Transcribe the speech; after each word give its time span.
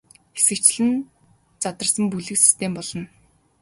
Хэсэгчлэн 0.37 0.91
задарсан 1.61 2.05
бүлэг 2.11 2.37
систем 2.43 2.71
болно. 2.77 3.03